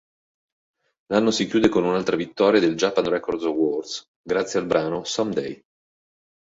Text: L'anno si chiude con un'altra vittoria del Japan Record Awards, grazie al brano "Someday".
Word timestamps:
L'anno 1.11 1.29
si 1.29 1.45
chiude 1.45 1.69
con 1.69 1.83
un'altra 1.83 2.15
vittoria 2.15 2.59
del 2.59 2.73
Japan 2.75 3.07
Record 3.07 3.43
Awards, 3.43 4.03
grazie 4.19 4.57
al 4.57 4.65
brano 4.65 5.03
"Someday". 5.03 5.63